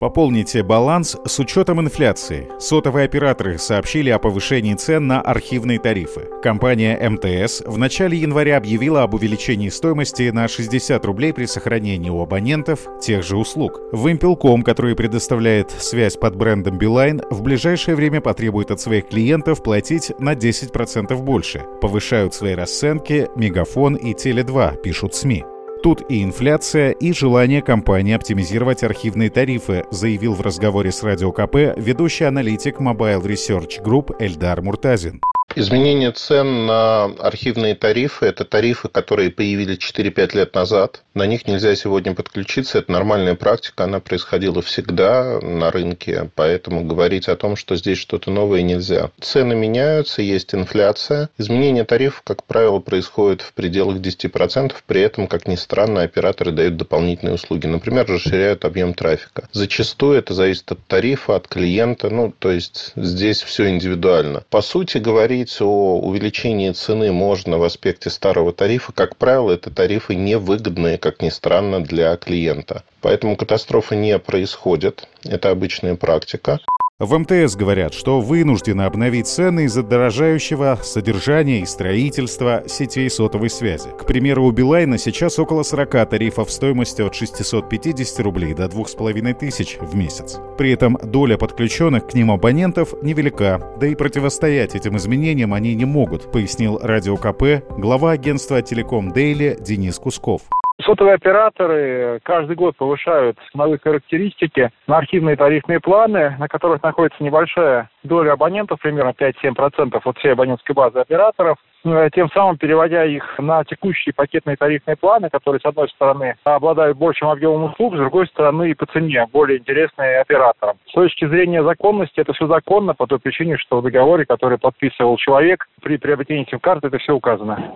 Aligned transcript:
Пополните 0.00 0.62
баланс 0.62 1.16
с 1.26 1.40
учетом 1.40 1.80
инфляции. 1.80 2.48
Сотовые 2.60 3.06
операторы 3.06 3.58
сообщили 3.58 4.10
о 4.10 4.20
повышении 4.20 4.74
цен 4.74 5.08
на 5.08 5.20
архивные 5.20 5.80
тарифы. 5.80 6.28
Компания 6.40 6.96
МТС 7.10 7.62
в 7.66 7.78
начале 7.78 8.16
января 8.16 8.58
объявила 8.58 9.02
об 9.02 9.14
увеличении 9.14 9.68
стоимости 9.70 10.30
на 10.30 10.46
60 10.46 11.04
рублей 11.04 11.32
при 11.32 11.46
сохранении 11.46 12.10
у 12.10 12.22
абонентов 12.22 12.86
тех 13.00 13.24
же 13.24 13.36
услуг. 13.36 13.80
Вымпелком, 13.90 14.62
который 14.62 14.94
предоставляет 14.94 15.72
связь 15.72 16.16
под 16.16 16.36
брендом 16.36 16.78
Билайн, 16.78 17.20
в 17.28 17.42
ближайшее 17.42 17.96
время 17.96 18.20
потребует 18.20 18.70
от 18.70 18.80
своих 18.80 19.08
клиентов 19.08 19.64
платить 19.64 20.12
на 20.20 20.34
10% 20.34 21.16
больше. 21.16 21.64
Повышают 21.80 22.34
свои 22.34 22.54
расценки 22.54 23.26
Мегафон 23.34 23.96
и 23.96 24.14
Теле2, 24.14 24.80
пишут 24.80 25.16
СМИ. 25.16 25.44
Тут 25.82 26.02
и 26.10 26.24
инфляция, 26.24 26.90
и 26.90 27.12
желание 27.12 27.62
компании 27.62 28.14
оптимизировать 28.14 28.82
архивные 28.82 29.30
тарифы, 29.30 29.84
заявил 29.92 30.34
в 30.34 30.40
разговоре 30.40 30.90
с 30.90 31.04
Радио 31.04 31.30
КП 31.30 31.76
ведущий 31.76 32.24
аналитик 32.24 32.80
Mobile 32.80 33.22
Research 33.22 33.82
Group 33.84 34.16
Эльдар 34.18 34.60
Муртазин. 34.60 35.20
Изменение 35.56 36.12
цен 36.12 36.66
на 36.66 37.04
архивные 37.04 37.74
тарифы– 37.74 38.26
это 38.26 38.44
тарифы, 38.44 38.88
которые 38.88 39.30
появились 39.30 39.78
4-5 39.78 40.36
лет 40.36 40.54
назад. 40.54 41.02
На 41.14 41.26
них 41.26 41.48
нельзя 41.48 41.74
сегодня 41.74 42.14
подключиться. 42.14 42.78
Это 42.78 42.92
нормальная 42.92 43.34
практика, 43.34 43.84
она 43.84 43.98
происходила 43.98 44.60
всегда 44.62 45.40
на 45.40 45.70
рынке, 45.70 46.30
поэтому 46.34 46.84
говорить 46.84 47.28
о 47.28 47.34
том, 47.34 47.56
что 47.56 47.76
здесь 47.76 47.98
что-то 47.98 48.30
новое 48.30 48.62
нельзя. 48.62 49.10
Цены 49.20 49.54
меняются, 49.54 50.22
есть 50.22 50.54
инфляция. 50.54 51.30
Изменение 51.38 51.84
тарифов, 51.84 52.22
как 52.22 52.44
правило, 52.44 52.78
происходит 52.78 53.40
в 53.40 53.52
пределах 53.54 53.96
10%. 53.96 54.74
При 54.86 55.00
этом, 55.00 55.26
как 55.26 55.48
ни 55.48 55.56
странно, 55.56 56.02
операторы 56.02 56.52
дают 56.52 56.76
дополнительные 56.76 57.34
услуги. 57.34 57.66
Например, 57.66 58.06
расширяют 58.06 58.64
объем 58.64 58.94
трафика. 58.94 59.48
Зачастую 59.52 60.18
это 60.18 60.34
зависит 60.34 60.70
от 60.70 60.86
тарифа, 60.86 61.36
от 61.36 61.48
клиента. 61.48 62.10
Ну, 62.10 62.32
то 62.38 62.50
есть 62.50 62.92
здесь 62.94 63.42
все 63.42 63.70
индивидуально. 63.70 64.44
По 64.50 64.60
сути, 64.60 64.98
говорить 64.98 65.37
говорить 65.38 65.60
о 65.60 66.00
увеличении 66.00 66.72
цены 66.72 67.12
можно 67.12 67.58
в 67.58 67.62
аспекте 67.62 68.10
старого 68.10 68.52
тарифа, 68.52 68.92
как 68.92 69.16
правило, 69.16 69.52
это 69.52 69.70
тарифы 69.70 70.16
невыгодные, 70.16 70.98
как 70.98 71.22
ни 71.22 71.28
странно, 71.28 71.80
для 71.80 72.16
клиента. 72.16 72.82
Поэтому 73.00 73.36
катастрофы 73.36 73.94
не 73.94 74.18
происходят. 74.18 75.06
Это 75.24 75.50
обычная 75.50 75.94
практика. 75.94 76.58
В 77.00 77.16
МТС 77.16 77.54
говорят, 77.54 77.94
что 77.94 78.20
вынуждены 78.20 78.82
обновить 78.82 79.28
цены 79.28 79.66
из-за 79.66 79.84
дорожающего 79.84 80.80
содержания 80.82 81.60
и 81.60 81.64
строительства 81.64 82.64
сетей 82.66 83.08
сотовой 83.08 83.50
связи. 83.50 83.90
К 83.96 84.04
примеру, 84.04 84.46
у 84.46 84.50
Билайна 84.50 84.98
сейчас 84.98 85.38
около 85.38 85.62
40 85.62 86.10
тарифов 86.10 86.50
стоимостью 86.50 87.06
от 87.06 87.14
650 87.14 88.18
рублей 88.18 88.52
до 88.52 88.66
2500 88.66 89.80
в 89.80 89.94
месяц. 89.94 90.40
При 90.58 90.72
этом 90.72 90.98
доля 91.00 91.36
подключенных 91.36 92.08
к 92.08 92.14
ним 92.14 92.32
абонентов 92.32 92.92
невелика, 93.00 93.62
да 93.78 93.86
и 93.86 93.94
противостоять 93.94 94.74
этим 94.74 94.96
изменениям 94.96 95.54
они 95.54 95.76
не 95.76 95.84
могут, 95.84 96.32
пояснил 96.32 96.80
Радио 96.82 97.16
КП 97.16 97.64
глава 97.78 98.10
агентства 98.10 98.60
«Телеком 98.60 99.12
Дейли» 99.12 99.56
Денис 99.60 99.96
Кусков. 100.00 100.42
Сотовые 100.88 101.16
операторы 101.16 102.18
каждый 102.22 102.56
год 102.56 102.74
повышают 102.74 103.36
ценовые 103.52 103.78
характеристики 103.78 104.70
на 104.86 104.96
архивные 104.96 105.36
тарифные 105.36 105.80
планы, 105.80 106.34
на 106.38 106.48
которых 106.48 106.82
находится 106.82 107.22
небольшая 107.22 107.90
доля 108.04 108.32
абонентов, 108.32 108.80
примерно 108.80 109.10
5-7% 109.10 110.00
от 110.02 110.18
всей 110.18 110.32
абонентской 110.32 110.74
базы 110.74 111.00
операторов, 111.00 111.58
э, 111.84 112.08
тем 112.14 112.30
самым 112.30 112.56
переводя 112.56 113.04
их 113.04 113.22
на 113.38 113.64
текущие 113.64 114.14
пакетные 114.14 114.56
тарифные 114.56 114.96
планы, 114.96 115.28
которые, 115.28 115.60
с 115.60 115.66
одной 115.66 115.90
стороны, 115.90 116.36
обладают 116.44 116.96
большим 116.96 117.28
объемом 117.28 117.64
услуг, 117.64 117.94
с 117.94 117.98
другой 117.98 118.26
стороны, 118.28 118.70
и 118.70 118.74
по 118.74 118.86
цене 118.86 119.26
более 119.30 119.58
интересные 119.58 120.20
операторам. 120.20 120.78
С 120.88 120.92
точки 120.92 121.28
зрения 121.28 121.62
законности, 121.62 122.18
это 122.18 122.32
все 122.32 122.46
законно 122.46 122.94
по 122.94 123.06
той 123.06 123.18
причине, 123.18 123.58
что 123.58 123.80
в 123.80 123.82
договоре, 123.82 124.24
который 124.24 124.56
подписывал 124.56 125.18
человек, 125.18 125.66
при 125.82 125.98
приобретении 125.98 126.46
сим-карты 126.48 126.86
это 126.86 126.96
все 126.96 127.12
указано. 127.12 127.74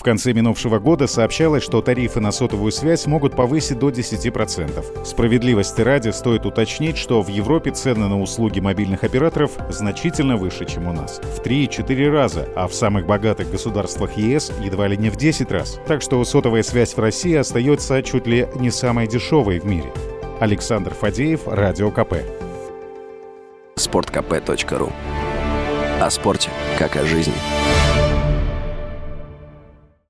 В 0.00 0.02
конце 0.02 0.32
минувшего 0.32 0.78
года 0.78 1.06
сообщалось, 1.06 1.62
что 1.62 1.82
тарифы 1.82 2.20
на 2.20 2.32
сотовую 2.32 2.72
связь 2.72 3.04
могут 3.04 3.36
повысить 3.36 3.78
до 3.78 3.90
10%. 3.90 5.04
Справедливости 5.04 5.82
ради 5.82 6.08
стоит 6.08 6.46
уточнить, 6.46 6.96
что 6.96 7.20
в 7.20 7.28
Европе 7.28 7.70
цены 7.70 8.08
на 8.08 8.18
услуги 8.18 8.60
мобильных 8.60 9.04
операторов 9.04 9.50
значительно 9.68 10.38
выше, 10.38 10.64
чем 10.64 10.88
у 10.88 10.94
нас. 10.94 11.20
В 11.36 11.42
3-4 11.42 12.10
раза, 12.10 12.48
а 12.56 12.66
в 12.66 12.72
самых 12.72 13.04
богатых 13.04 13.50
государствах 13.50 14.16
ЕС 14.16 14.50
едва 14.64 14.88
ли 14.88 14.96
не 14.96 15.10
в 15.10 15.16
10 15.16 15.52
раз. 15.52 15.78
Так 15.86 16.00
что 16.00 16.24
сотовая 16.24 16.62
связь 16.62 16.94
в 16.94 16.98
России 16.98 17.34
остается 17.34 18.02
чуть 18.02 18.26
ли 18.26 18.48
не 18.54 18.70
самой 18.70 19.06
дешевой 19.06 19.58
в 19.58 19.66
мире. 19.66 19.92
Александр 20.40 20.94
Фадеев, 20.94 21.46
Радио 21.46 21.90
КП. 21.90 22.14
Спорткп.ру 23.76 24.92
О 26.00 26.10
спорте, 26.10 26.48
как 26.78 26.96
о 26.96 27.04
жизни. 27.04 27.34